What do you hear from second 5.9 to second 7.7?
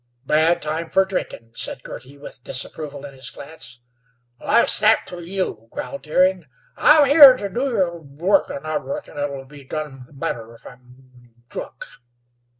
Deering. "I'm here ter do